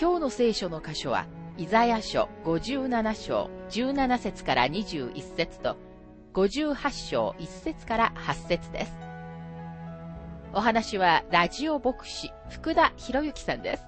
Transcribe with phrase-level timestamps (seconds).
[0.00, 1.26] 今日の聖書の箇所は、
[1.56, 5.76] イザヤ書57章17節から21節と、
[6.34, 8.92] 58章1節から8節です。
[10.52, 13.87] お話は、ラジオ牧師、福田博之さんです。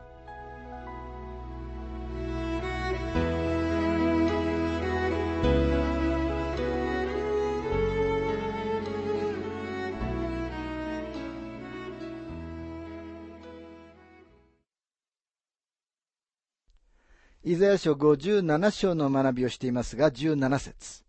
[17.50, 21.02] イザヤ書57章の学びをしていますが、17節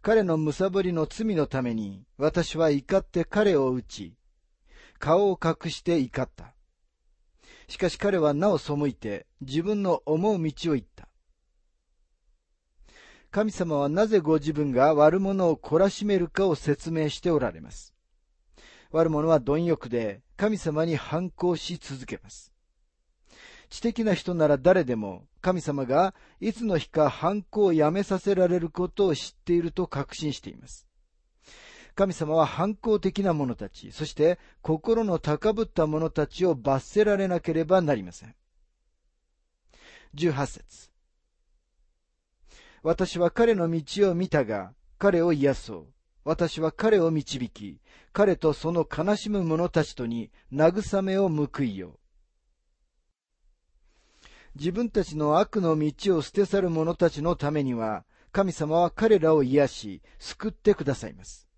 [0.00, 4.14] 彼のむさぼりの罪のために、私は怒って彼を打ち、
[5.00, 6.54] 顔を隠して怒った。
[7.66, 11.08] しかし彼はなお背いて、自分の思う道を行った。
[13.32, 17.92] 神様はなぜご自分が悪者を懲らしめるかを説明しておられます。
[18.92, 22.52] 悪者は貪欲で神様に反抗し続けます。
[23.70, 30.86] 知的な人なら誰でも神様がいつの日か反抗をやめさせられることを知っていると確信しています。
[31.94, 38.34] 神様は反抗的な者たち、そして心の高ぶった者たちを罰せられなければなりません。
[40.14, 40.90] 18節
[42.82, 45.86] 私は彼の道を見たが、彼を癒そう。
[46.24, 47.80] 私は彼を導き、
[48.12, 51.99] 彼とその悲しむ者たちとに慰めを報いよう。
[54.56, 61.48] 自分たちの悪の道を捨て去る者たちのためには、神様は彼らを癒し、救ってくださいます。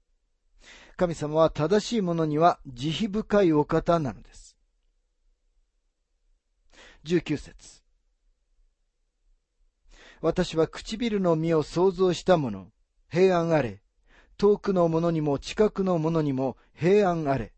[0.96, 4.56] 神様は正しい者には慈悲深いお方なのです。
[7.04, 7.82] 19節
[10.20, 12.68] 私は唇の実を創造した者、
[13.10, 13.82] 平安あれ。
[14.38, 17.52] 遠くの者にも近くの者にも平安あれ。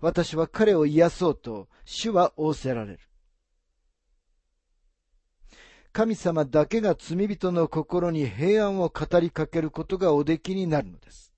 [0.00, 3.00] 私は彼を癒そうと、主は仰せられる。
[5.98, 11.34] 神様だけが罪人の心に平安を語りかけることがおできになるのです。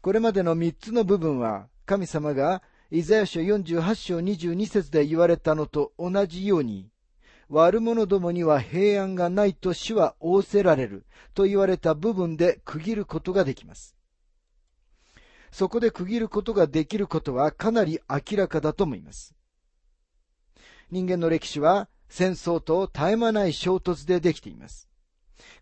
[0.00, 6.90] これまでの三つの部分は、神様がイザヤ書48章22節で言われたのと同じように、
[7.48, 13.96] 悪者どもには平安がないと主は仰せられると言われた部分で区切ることができます。
[15.50, 19.34] そこで区切ることができることはかなり明らかだと思います。
[20.90, 24.88] 人間の歴史は戦争と絶え間ない衝突でできています。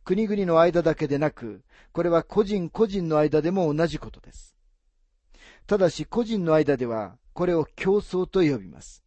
[0.05, 4.55] 国々の間だけでなく、これは個人個人の間でも同じことです。
[5.67, 9.03] ただし個人の間では、これを競争と呼びます。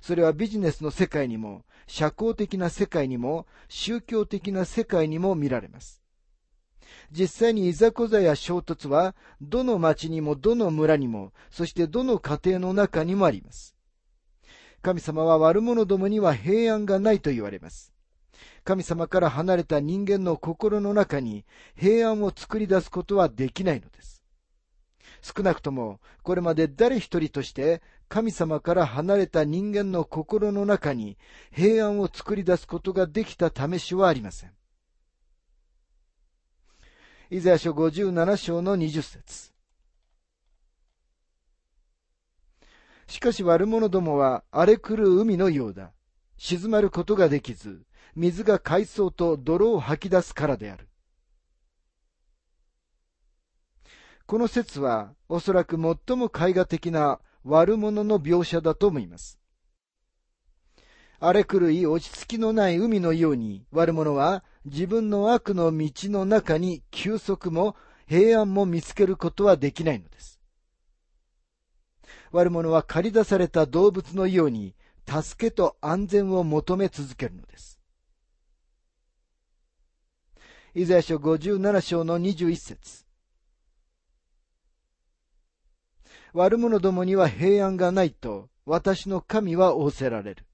[0.00, 6.02] それはビジネスの世界にも、社交的な世界にも、宗教的な世界にも見られます。
[7.10, 13.77] 実際にいざこざや衝突は、どの町にもどの村にも、そしてどの家庭の中にもあります。
[14.82, 17.92] 神様は悪者どもには平安がないと言われます。
[18.64, 21.44] 神様から離れた人間の心の中に
[21.76, 24.22] 平安を作り出すことはできないのです。
[25.22, 31.18] 少なくともこれまで誰一人として神様から離れた人間の心の中に
[31.52, 34.52] 平安を作り出すことができた試しはありません。
[37.30, 39.52] イザヤ書57章の20節
[43.08, 45.92] しかし悪者どもは荒れ狂う海のようだ。
[46.36, 47.82] 静まることができず、
[48.14, 50.88] 水が海藻と泥を吐き出すからである。
[54.26, 59.38] この説はおそらく最も絵画的な悪者の描写だと思います。
[61.18, 67.74] 荒れ狂い落ち着きのない海のように悪者は自分の悪の道の中に休息も
[68.06, 70.37] 平安も見つけることはできないのです。
[72.32, 74.74] 悪者は駆り出された動物のように、
[75.06, 77.78] 助けと安全を求め続けるのです。
[80.74, 83.04] イザヤ書57章の21節
[86.32, 90.44] 悪者どもには平安がないと、私の神は仰せられる。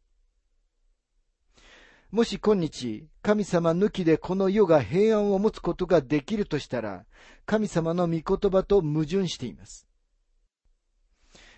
[2.13, 7.07] もし今日、神様抜きでこの世が平安を持つことができるとしたら、
[7.45, 9.89] 神様の御言葉と矛盾しています。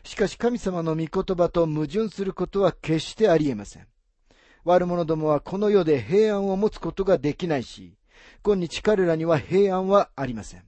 [0.06, 3.88] しかし神様の御言葉と矛盾することは決してありえません。
[4.64, 7.99] 悪者どもはこの世で平安を持つことができないし、
[8.44, 10.62] 今日彼らには平安はありません。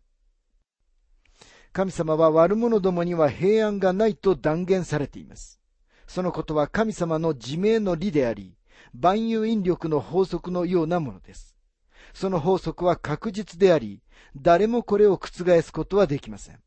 [1.73, 5.61] 神様は悪者どもには平安がないと断言されています。
[6.09, 8.57] そのことは神様の自明の理であり、
[8.93, 11.55] 万有引力の法則のようなものです。
[12.13, 14.03] その法則は確実であり、
[14.37, 16.59] 誰もこれを覆すことはできません。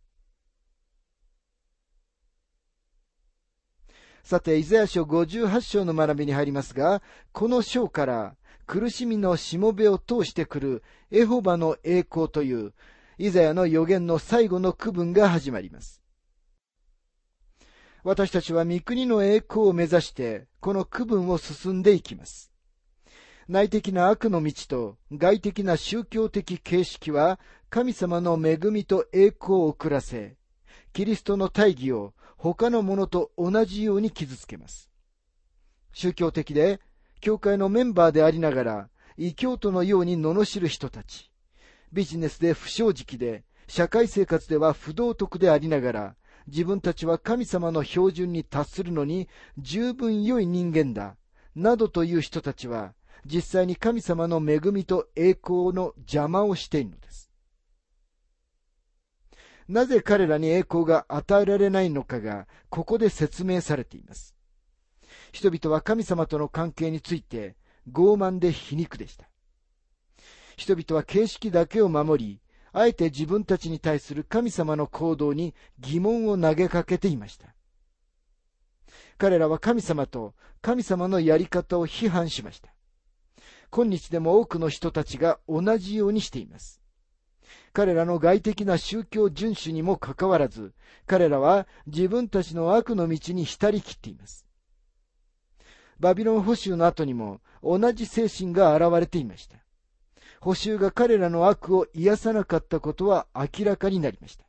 [4.24, 7.02] さて、イザヤ書58章の学びに入りますが、
[7.32, 8.36] この章から
[8.66, 12.74] 苦しみのしもべを通してくるエホバの栄光という
[13.18, 16.02] イザヤの予言の最後の区分が始まります。
[18.04, 22.52] 私たちは御国の栄光を目指してこの区分を進んでいきます。
[23.48, 27.40] 内的な悪の道と外的な宗教的形式は
[27.70, 30.38] 神様の恵みと栄光を遅らせ、
[30.94, 34.90] キリストの大義を他のものと同じように傷つけます。
[35.94, 36.80] 宗教的で、
[37.20, 41.30] 教会のメンバーでありながら、異教徒のように罵る人たち。
[41.94, 46.16] ビジネスで不正直で、社会生活では不道徳でありながら、
[46.48, 49.30] 自分たちは神様の標準に達するのに
[49.60, 51.18] 十分良い人間だ、
[51.56, 57.31] などという人たちは、実際に神様の恵みと栄光の邪魔をしているのです。
[59.72, 64.36] なぜ彼らに栄光が与えられないのかが、ここで説明されています。
[65.32, 67.56] 人々は神様との関係について、
[67.90, 69.30] 傲慢で皮肉でした。
[70.58, 72.42] 人々は形式だけを守り、
[72.74, 77.56] あえて自分たちに対する神様の行動に疑問を投げかけていました。
[79.18, 82.74] 彼らは神様と神様のやり方を批判しました。
[83.70, 86.81] 今日でも多くの人たちが同じようにしています。
[87.74, 90.74] 彼らの外的な宗教遵守にもかかわらず、
[91.08, 94.46] 彼らは自分たちの悪の道に浸りきっています。
[96.00, 99.58] バビロン捕囚の後にも同じ精神が現れていました。
[100.42, 104.46] 捕囚が彼らの悪を癒さなかったことは明らかになりました。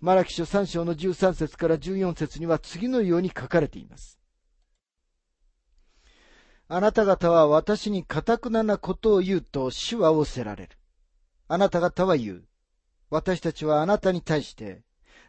[0.00, 4.18] マラキ書3章の13節から14節には次のように書かれています。
[6.68, 10.70] あなた方は私に堅くななことを言うと主は仰せられる。
[11.46, 12.44] あなた方は言う。
[13.10, 14.82] 私たちはあなたに対して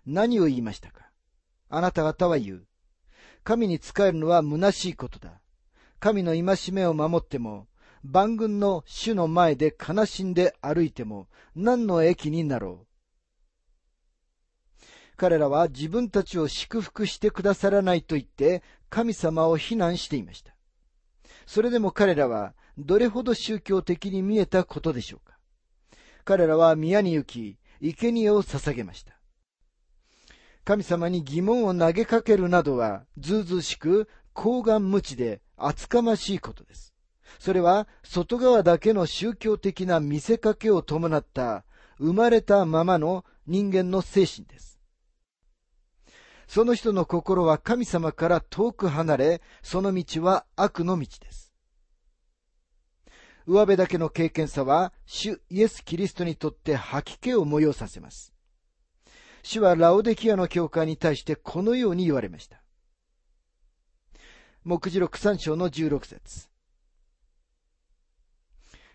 [0.06, 1.10] 何を言いましたか？
[1.70, 2.68] あなた方は言う。
[3.44, 5.42] 神に仕えるのは虚しいことだ。
[6.00, 7.68] 神の戒めを守っても、
[8.04, 12.88] 万軍の主の前で悲しんで歩いても何の益になろう。
[15.18, 20.56] 彼らは自分たちを祝福してくださらないと言って神様を非難していました。
[21.46, 25.35] それでも彼らはどれほど宗教的に見えたことでしょうか？
[26.26, 29.14] 彼らは宮に行き、生贄を捧げました。
[30.64, 36.96] 神様に疑問を投げかけるなどは、ずうずうしく、高顔無知で厚かましいことです。
[37.38, 41.64] それは、外側だけの宗教的な見せかけを伴った、
[42.00, 44.80] 生まれたままの人間の精神です。
[46.48, 51.45] その人の心は神様から遠く離れ、その道は悪の道です。
[53.48, 58.34] 上辺だけの経験さは、主イエス・キリストにとって吐き気を催させます。
[59.44, 62.64] 主はラオデキアの教会に対してこのように言われました。
[64.64, 66.50] 目次録三章の十六節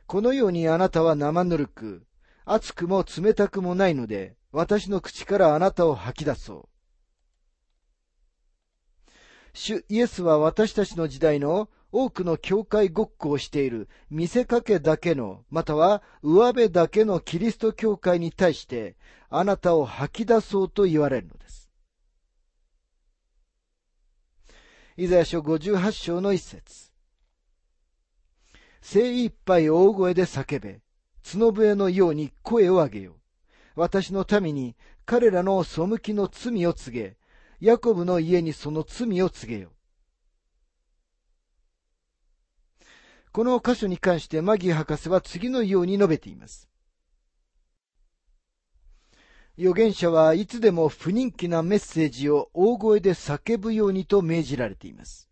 [0.07, 2.05] このようにあなたは生ぬるく、
[2.45, 6.69] 熱くも冷たくもないので、私の口からあなたを吐き出そう。
[9.53, 18.97] 主イエスは私たちの時代の多くの教会ごっこをしている見せかけだけの、または上辺だけのキリスト教会に対して、
[19.29, 21.71] あなたを吐き出そうと言われるのです。
[24.97, 26.91] イザヤ書58章の一節
[28.83, 30.81] 精一杯大声で叫べ、
[31.23, 33.17] 角笛のように声を上げよ。
[33.75, 37.17] 私の民に彼らの背きの罪を告げ、
[37.61, 39.71] ヤコブの家にその罪を告げよ。
[43.33, 46.69] この箇所に関してマギー博士は次のように述べています。
[49.59, 55.29] 預言者はいつでも不人気なメッセージを大声で叫ぶようにと命じられています。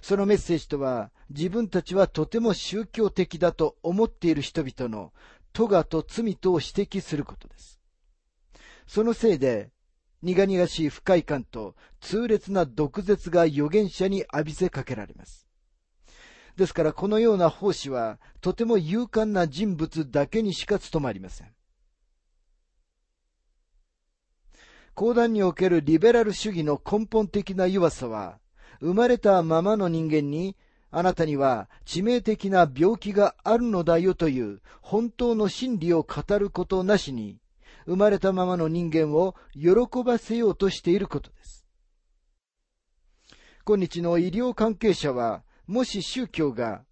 [0.00, 5.12] そのメッセージとは、自分たちはとても宗教的だと思っている人々の
[5.52, 7.80] 咎と罪とを指摘することです。
[8.86, 9.70] そのせいで、
[10.22, 15.47] 苦々しい不快感と痛烈な毒舌が預言者に浴びせかけられます。
[16.58, 21.48] ですからこのような奉仕はとても勇敢な人物だけにしか務まりません。
[24.92, 28.40] 講談におけるリベラル主義の根本的な弱さは、
[28.80, 30.56] 生まれたままの人間に、
[30.90, 37.38] あなたには致命的な病気があるのだよという本当の真理を語ることなしに、
[37.86, 41.64] 生まれたままの人間を喜ばせようとしていることです。
[43.64, 46.82] 今日の医療関係者は、もし宗教が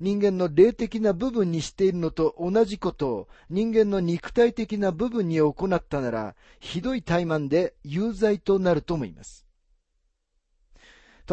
[0.00, 9.46] 人間の霊的な部分にしているのと同じことを人間の肉体的な部分に行ったなら、ひどい怠慢で有罪となると思います。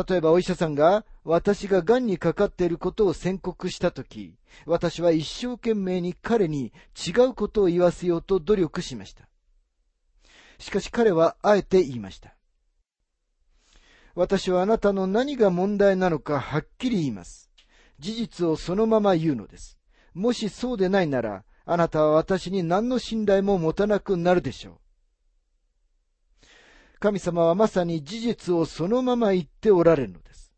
[0.08, 9.28] 例えばお医者さんが私が癌にかかっていることを宣告したとき、私は一生懸命に彼に違うことを言わせようと努力しました。
[10.60, 12.36] しかし彼はあえて言いました。
[14.16, 17.50] 私はあなたの何が問題なのかはっきり言います。
[18.00, 19.78] 事実をそのまま言うのです。
[20.14, 24.78] もしそうでないなら、あなたは私に何の信頼も持たなくなるでしょう。
[27.00, 30.52] 神様はまさに事実をそのまま言っておられるのです。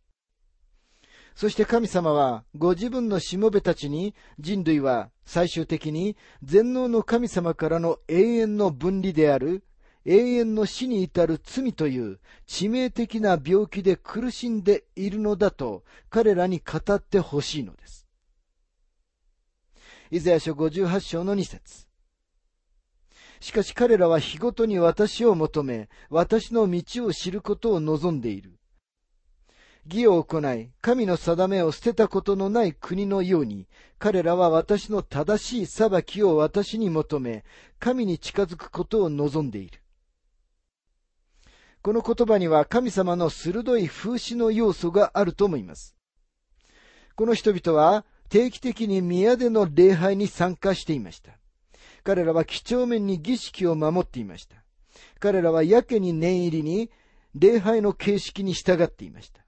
[1.35, 9.63] そして神様はご自分のしもべたちに人類は最終的に全能の神様からの永遠の分離である
[10.05, 18.07] 永遠の死に至る罪という致命的な病気で苦しんでいるのだと彼らに語ってほしいのです。
[20.11, 21.87] イザヤ書58章の2節
[23.43, 28.53] しかし彼らは日ごとに私を求め、私の道を知ることを望んでいる。
[29.85, 33.67] 義を行い、神の定めを捨てたことのない国のように、
[33.99, 37.43] 彼らは私の正しい裁きを私に求め、
[37.79, 39.82] 神に近づくことを望んでいる。
[41.83, 45.97] この言葉には神様の鋭い風刺の要素があると思います。
[47.17, 51.33] この人々は定期的に宮での礼拝に参加していました。
[52.05, 54.63] 彼らは几帳面に儀式を守っていました。
[55.19, 56.89] 彼らはやけに念入りに
[57.35, 59.41] 礼拝の形式に従っていました。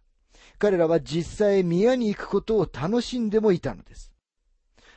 [0.60, 4.12] 彼らは実際宮に行くことを楽しんでもいたのです。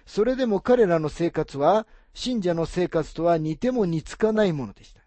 [0.06, 4.97] それでも彼らの生活は信者の生活とは似ても似つかないものでした。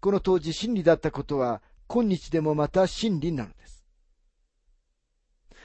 [0.00, 3.84] この当時真理だったことは、今日でもまた真理なのです。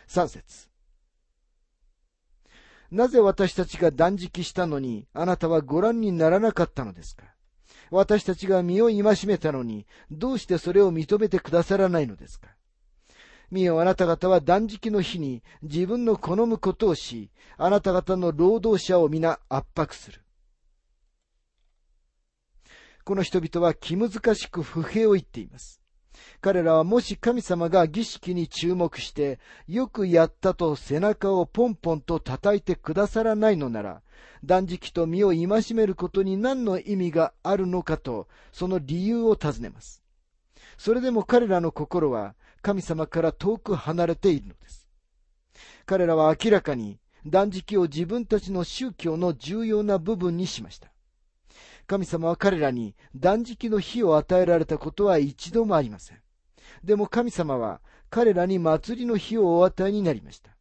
[0.07, 0.67] 三節
[2.91, 7.23] なぜ私たちが断食したのに、あなたはご覧にならなかったのですか？
[7.91, 12.49] 私たちが身を戒めたのに、どうしてそれを認めてくださらないのですか？
[13.51, 20.24] 見よあなた方は断食の日に自分の好むことをし、あなた方の労働者を皆圧迫する。
[23.05, 25.79] この人々は気難しく不平を言っています。
[26.41, 34.01] 彼らはもし神様が儀式に注目して、よくやったと背中をポンポンと叩いてくださらないのなら、
[34.43, 40.01] 断食と身を戒めることに何の意味があるのかと、その理由を尋ねます。
[40.79, 42.33] それでも彼らの心は
[42.63, 44.89] 神様から遠く離れているのです。
[45.85, 46.97] 彼らは明らかに
[47.27, 50.94] 断食を自分たちの宗教の重要な部分にしました。
[51.87, 56.19] 神様は彼らに断食の日を与えられたことは一度もありません。
[56.83, 60.51] でも神様は彼らに祭りの日をお与えになりました。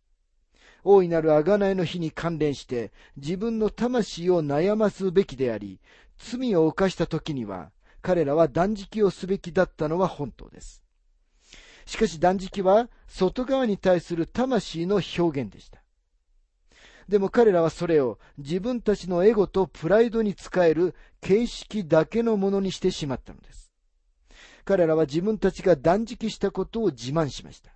[0.82, 5.80] 大いなる贖いの日に関連して自分の魂を悩ますべきであり、
[6.18, 7.70] 罪を犯した時には
[8.02, 10.82] 彼らは断食をすべきだったのは本当です。
[11.86, 15.83] しかし断食は外側に対する魂の表現でした。
[17.08, 23.70] でも彼らはそれを自分たちのエゴとプライドに使える形式だけのものにしてしまったのです。
[24.64, 27.72] 彼らは自分たちが断食したことを自慢しました。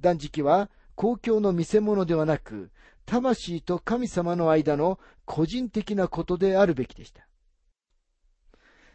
[0.00, 2.70] 断食は公共の見せ物ではなく、
[3.06, 7.26] 魂と神様の間の個人的なことであるべきでした。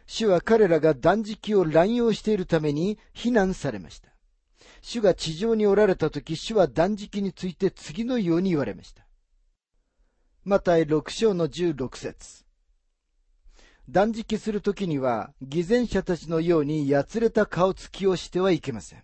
[0.06, 4.10] 主は彼らが断食を乱用しているために非難されました。
[4.82, 9.06] 主が地上におられた時、主は断食について次のように言われました。
[10.42, 12.46] マタイ6章の16節
[13.86, 19.02] 断食するときには、偽善者たちのようにやつれた顔つきをしてはいけません。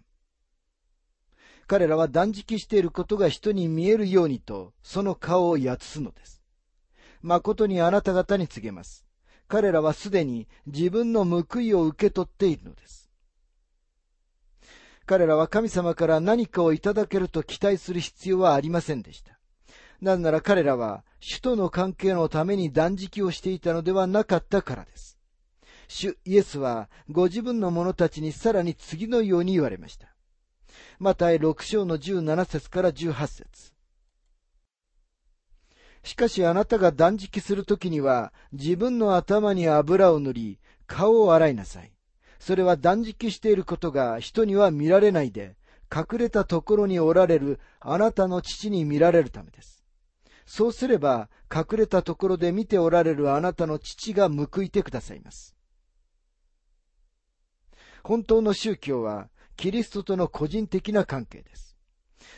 [1.67, 6.41] 彼らは断食していることが人に見えるようにと、その顔をやつすのです。
[7.21, 9.05] 誠にあなた方に告げます。
[9.47, 13.11] 彼らはすでに自分の報いを受け取っているのです。
[15.05, 19.36] 彼らは神様から何かをいただけると期待する必要はありませんでした。
[20.07, 25.19] なぜなら彼らは主との関係のために断食をしていたのではなかったからです。
[25.89, 30.15] 主イエスはご自分の者たちにさらに次のように言われました。
[31.01, 33.73] マタイ6章の17節から18節
[36.05, 41.91] しかしあなたが断食するときには自分の頭に油を塗り顔を洗いなさい。
[42.39, 45.57] それは断食していることが人には見られないで、
[45.93, 49.76] 隠れたところにおられるあなたの父に見られるためです。
[50.47, 55.57] そうすれば、隠れたところで見ておられるあなたの父が報いてくださいます。
[58.05, 61.77] 本当の宗教は、キリストとの個人的な関係です。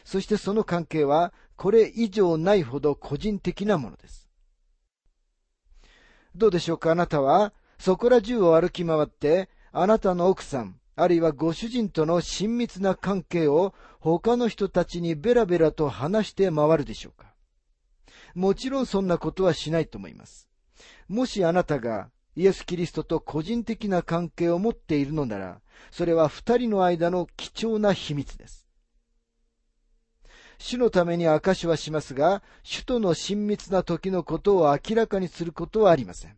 [0.04, 4.28] そしてその関係は、これ以上ないほど個人的なものです。
[6.34, 6.92] どうでしょうか？
[6.92, 17.27] あなたは、そこら中を歩き回って、あなたの奥さん、あるいはご主人との親密な関係を他の人たちにベラベラと話して回るでしょうか？
[18.38, 20.48] もちろんそんなことはしないと思います。
[21.08, 28.68] もしあなたがイエス・キリストと個人的な関係を持っているのなら、それは二人の間の貴重な秘密です。
[30.58, 36.36] 主のために証しはしますが、主との親密な時のことを明らかにすることはありません。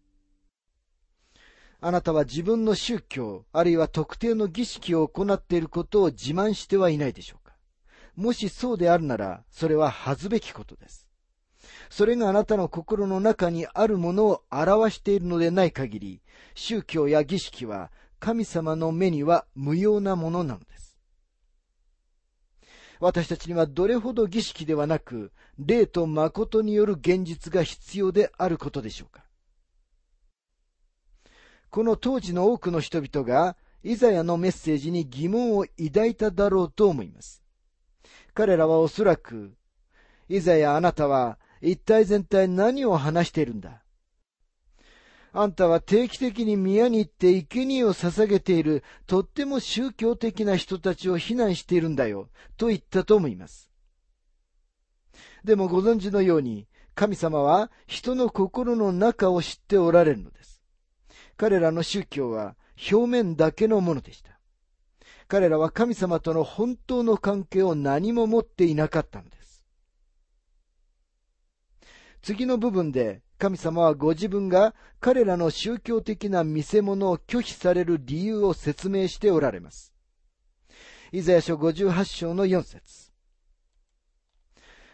[1.83, 7.53] あなたは自分の宗教、あるいは特定の儀式を行っていることを自慢してはいないでしょうか。
[8.17, 11.10] もしそうであるなら、それは恥ずべきことです。
[11.91, 16.23] それがあなたの心の中にあるものを表しているのでない限り、
[16.55, 20.97] 宗教や儀式は神様の目には無用なものなのです。
[23.01, 29.25] 私たちにはどれほど儀式ではなく、霊と誠による現実が必要であることでしょうか。
[31.71, 37.43] この当時の多くの人々が、イザヤのメッセージに疑問を抱いただろうと思います。
[38.35, 39.55] 彼らはおそらく、
[40.29, 43.83] イザヤあなたは一体全体何を話しているんだ？
[45.33, 53.71] あんたは定期的に宮に行って生贄を捧げているとっても宗教的な人たちを非難しているんだよ、と言ったと思います。
[55.45, 60.63] でもご存知のように、神様は人の心の中を知っておられるのです。
[61.37, 62.57] 彼らの宗教は
[62.91, 64.39] 表面だけのものでした。
[65.29, 69.40] 彼らは神様との本当の関係を何も持っていなかったのです。
[72.23, 79.95] 次の部分で神様はご自分が彼らの宗教的な見せ物を拒否される理由を説明しておられます。
[81.13, 83.11] イザヤ書58章の4節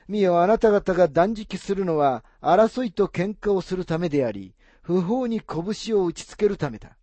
[0.08, 6.96] 見よあなた方が断食するのは争いと喧嘩をするためであり、不法に拳を打ちつけるためだ。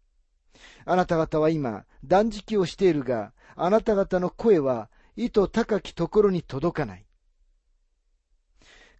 [0.86, 7.03] あなた方は今、断食をしているが、あなた方の声は、意図高きところに届かない。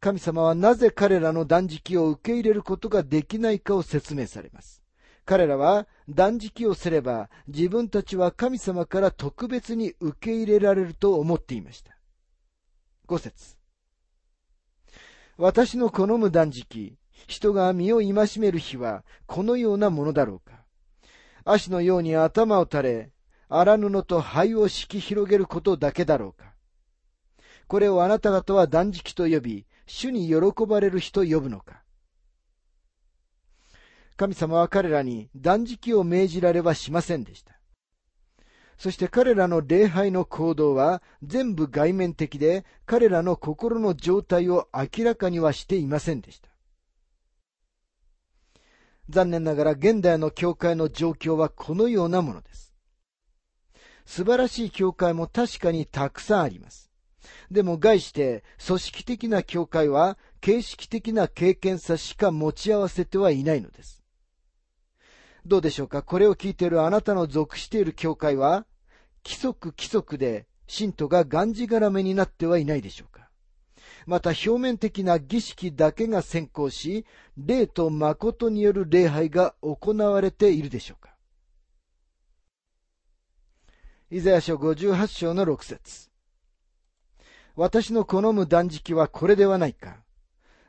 [0.04, 4.84] 神様はなぜ彼らの断食を受け入れることができないかを説明されます。
[5.24, 11.96] 彼らは断食をすれば自分たちは神様から特別に受け入れられると思っていました。
[13.06, 13.56] 五節
[15.38, 20.66] 私の好む断食、人が身を戒める日はこのようなものだろうか。
[21.46, 23.12] 足のように頭を垂れ、
[23.48, 26.56] 荒布と灰を敷き広げることだけだろうか。
[27.70, 31.84] これをあなた方は断食と呼び、主に喜ばれる日と呼ぶのか。
[34.16, 37.60] 神様は彼らに断食を命じられはしませんでした。
[38.78, 46.50] そして彼らの礼拝の行動は全部外面的で彼らの心の状態を明らかにはしていませんでした。
[49.10, 52.74] 残念ながら現代の教会の状況はこのようなものです。
[54.06, 56.93] 素晴らしい教会も確かにたくさんあります。
[57.52, 64.04] でも概して組織的な教会は形式的な経験さしか持ち合わせてはいないのです。
[65.46, 66.04] どうでしょうか？
[66.04, 68.66] これを聞いているあなたの属している教会は
[69.26, 73.30] 規則規則で信徒ががんじがらめになってはいないでしょうか？
[74.06, 77.06] また表面的な儀式だけが先行し、
[77.38, 81.14] 霊と誠による礼拝が行われているでしょうか？
[84.12, 86.10] イザヤ書58章の6節
[87.56, 90.04] 私の好む断食はこれではないか。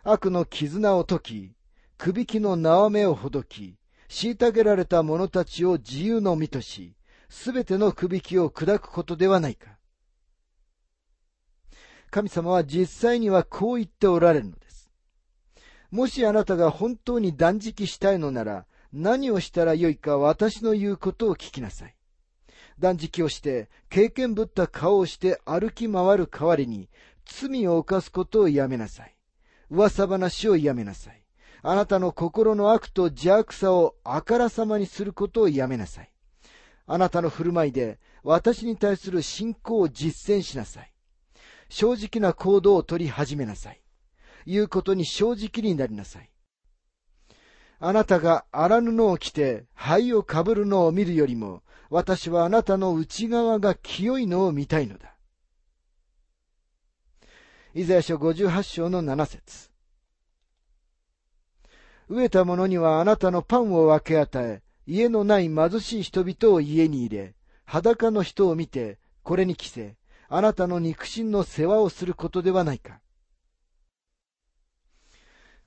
[0.02, 1.52] 悪の絆を解き、
[1.96, 3.78] くびきの縄目をほどき、
[4.10, 6.94] 虐げられた者たちを自由の身とし、
[7.30, 9.78] すべてのくびきを砕くことではないか。
[12.10, 14.90] 神様は実際にはこう言っておられるのです。
[15.90, 21.96] もしあなたが本当に断食したいのなら、何をしたらよいか私の言うことを聞きなさい。
[22.78, 26.88] 断食をして、経験ぶった顔をして歩き回る代わりに、
[27.24, 29.14] 罪を犯すことをやめなさい。
[29.70, 31.22] 噂話をやめなさい。
[31.62, 36.10] あなたの心の悪と邪悪さをあからさまにすることをやめなさい。
[36.86, 40.92] あなたの振る舞いで私に対する信仰を実践しなさい。
[41.70, 43.80] 正直な行動を取り始めなさい。
[44.46, 46.30] 言うことに正直になりなさい。
[47.80, 51.62] あなたが荒布を着て灰をかぶるのを見るよりも、
[51.94, 55.14] 私はあなたの内側が清いのを見たいのだ。
[57.72, 59.70] イザヤ書58章の7節
[62.10, 69.94] 飢えた者にはあなたのパンを分け与え、家のない貧しい人々を家に入れ、裸の人を見て、これに着せ、
[70.28, 72.98] あなたの肉親の世話をすることではないか。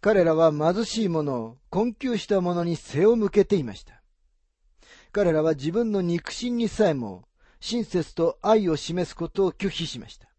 [0.01, 3.96] 彼らは貧しい者、困窮した者に背を向けていました。
[5.17, 7.23] 彼らは自分の肉親にさえも
[7.59, 10.29] 親切と愛を示すことを拒否しました。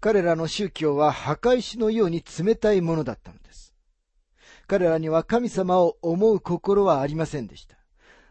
[0.00, 3.74] 彼らの宗教は墓石のように冷たいものだったのです。
[4.66, 7.76] 彼らには神様を思う心はありませんでした。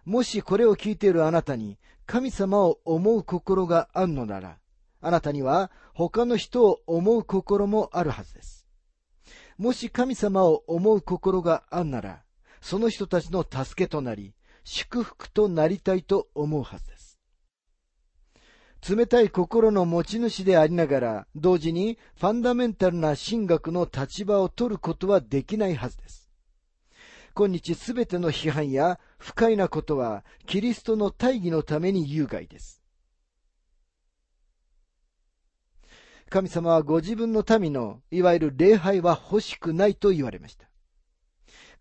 [0.06, 4.58] もしこれを聞いているあなたに神様を思う心があるのなら、
[5.02, 8.66] あなたには他の人を思う心もあるはずです。
[9.56, 12.24] もし神様を思う心があるなら、
[12.60, 17.20] その人たちの助けとなり、祝福となりたいと思うはずです。
[18.90, 26.30] 冷たい心の持ち主でありながら、同時にファンダメンタルな神学の立場を取ることはできないはずです。
[27.36, 32.82] 今日すべての批判や不快なことは、キリストの大義のために有害です。
[36.30, 40.73] 神様はご自分の民の、いわゆる礼拝は欲しくないと言われました。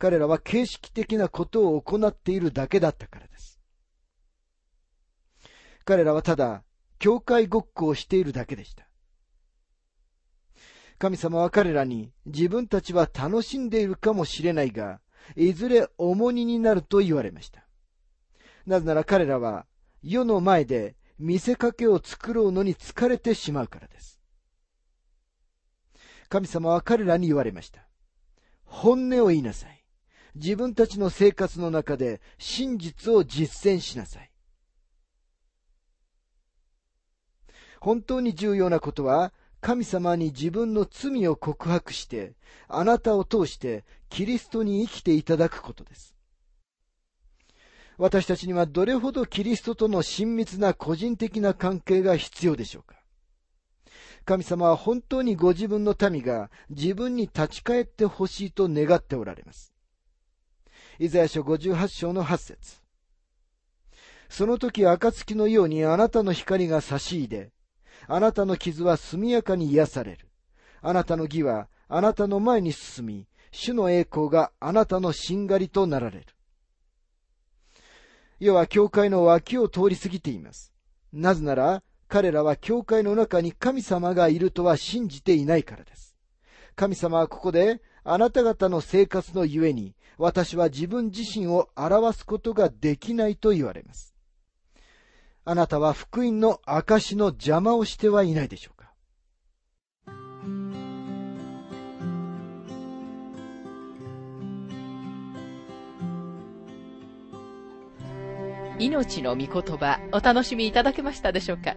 [0.03, 3.61] 彼らは形式的なことを行っているだけだったからです。
[5.85, 6.65] 彼らはただ、
[6.99, 8.89] 教会ごっこをしているだけでした。
[10.99, 15.01] 神様は彼らに自分たちは楽しんでいるかもしれないが、
[15.37, 17.65] いずれ重荷になると言われました。
[18.67, 19.67] なぜなら彼らは
[20.03, 24.21] 世の前で見せかけを作ろうのに疲れてしまうからです。
[26.29, 27.87] 神様は彼らに言われました。
[28.65, 29.82] 本音を言いなさい。
[30.35, 34.31] 自分たちの生活の中で真実を実践しなさい。
[37.81, 42.35] 本当に重要なことは、神様に自分の罪を告白して、
[42.69, 46.17] あなたを通してキリストに生きていただくことです。
[47.99, 52.97] 私たちにはどれほどキリストとの親密な個人的な関係が必要でしょうか
[54.25, 59.72] 神様は本当にご自分の民が自分に立ち返ってほしいと願っておられます。
[61.03, 62.81] イザヤ書58章の8節
[64.29, 67.51] その時暁のようにあなたの光が差し入れ、
[68.07, 70.29] あなたの傷は速やかに癒される。
[70.81, 76.27] あなたの義はあなたの前に進み、主の栄光があなたのしんがりとなられる。
[78.39, 80.73] 世は教会の脇を通り過ぎています。
[81.13, 86.15] なぜなら、彼らは教会の中に神様がいるとは信じていないからです。
[86.77, 94.15] 神様はここで、あなた方の生活のゆえに、私は自分自身を表すことができないと言われます。
[95.45, 98.93] あなたは福音の証の邪魔をしてはいないでしょうか
[108.79, 111.77] 命の御言葉お楽しみいただけましたでしょうか？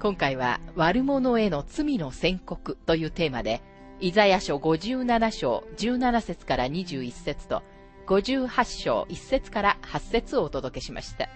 [0.00, 3.62] 今回は悪者への罪の宣告というテーマで
[4.02, 7.62] イザヤ書57章17節から21節と、
[8.06, 11.28] 58章1節から8節をお届けしました。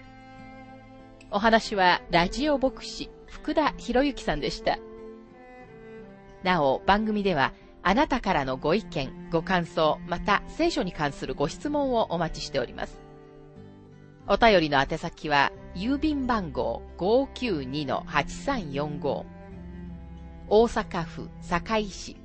[1.29, 4.79] お話はラジオ牧師福田博之さんでした。
[6.41, 12.99] なお、番組ではあなたからのご意見、ご感想、また聖書に関するご質問をお待ちしております。
[14.27, 19.23] お便りの宛先は、郵便番号592-8345
[20.47, 22.24] 大阪府堺市